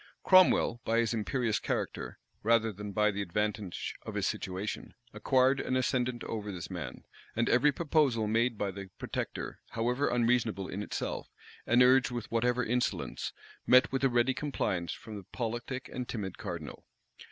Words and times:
Cromwell, 0.23 0.81
by 0.83 0.97
his 0.97 1.13
imperious 1.13 1.59
character, 1.59 2.17
rather 2.41 2.71
than 2.73 2.91
by 2.91 3.11
the 3.11 3.21
advantage 3.21 3.93
of 4.01 4.15
his 4.15 4.25
situation, 4.25 4.95
acquired 5.13 5.59
an 5.59 5.75
ascendant 5.75 6.23
over 6.23 6.51
this 6.51 6.71
man; 6.71 7.03
and 7.35 7.47
every 7.47 7.71
proposal 7.71 8.25
made 8.25 8.57
by 8.57 8.71
the 8.71 8.89
protector, 8.97 9.59
however 9.73 10.07
unreasonable 10.09 10.67
in 10.67 10.81
itself, 10.81 11.29
and 11.67 11.83
urged 11.83 12.09
with 12.09 12.31
whatever 12.31 12.63
insolence, 12.65 13.31
met 13.67 13.91
with 13.91 14.03
a 14.03 14.09
ready 14.09 14.33
compliance 14.33 14.91
from 14.91 15.17
the 15.17 15.23
politic 15.31 15.87
and 15.93 16.09
timid 16.09 16.35
cardinal. 16.35 16.83